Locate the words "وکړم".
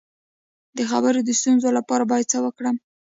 2.45-2.75